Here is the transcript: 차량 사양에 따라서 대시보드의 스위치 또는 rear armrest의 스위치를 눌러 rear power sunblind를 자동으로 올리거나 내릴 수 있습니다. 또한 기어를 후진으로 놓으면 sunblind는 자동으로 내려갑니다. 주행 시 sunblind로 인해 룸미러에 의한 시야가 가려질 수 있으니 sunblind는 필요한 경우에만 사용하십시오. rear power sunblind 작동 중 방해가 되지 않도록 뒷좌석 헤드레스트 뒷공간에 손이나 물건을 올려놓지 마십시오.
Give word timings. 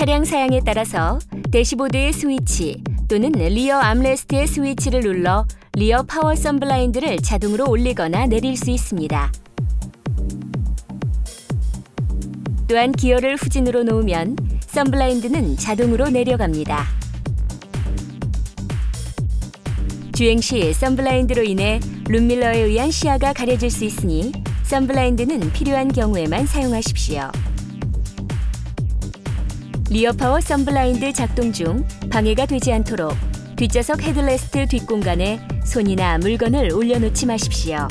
차량 0.00 0.24
사양에 0.24 0.60
따라서 0.64 1.18
대시보드의 1.52 2.14
스위치 2.14 2.82
또는 3.06 3.32
rear 3.32 3.76
armrest의 3.76 4.46
스위치를 4.46 5.00
눌러 5.00 5.44
rear 5.74 6.04
power 6.04 6.34
sunblind를 6.34 7.18
자동으로 7.18 7.68
올리거나 7.68 8.24
내릴 8.24 8.56
수 8.56 8.70
있습니다. 8.70 9.30
또한 12.66 12.92
기어를 12.92 13.36
후진으로 13.36 13.82
놓으면 13.82 14.36
sunblind는 14.68 15.58
자동으로 15.58 16.08
내려갑니다. 16.08 16.86
주행 20.14 20.40
시 20.40 20.72
sunblind로 20.72 21.42
인해 21.42 21.78
룸미러에 22.08 22.58
의한 22.58 22.90
시야가 22.90 23.34
가려질 23.34 23.70
수 23.70 23.84
있으니 23.84 24.32
sunblind는 24.62 25.52
필요한 25.52 25.92
경우에만 25.92 26.46
사용하십시오. 26.46 27.49
rear 29.90 30.12
power 30.12 30.40
sunblind 30.40 31.12
작동 31.12 31.52
중 31.52 31.84
방해가 32.10 32.46
되지 32.46 32.72
않도록 32.72 33.12
뒷좌석 33.56 34.00
헤드레스트 34.02 34.68
뒷공간에 34.68 35.40
손이나 35.64 36.16
물건을 36.18 36.72
올려놓지 36.72 37.26
마십시오. 37.26 37.88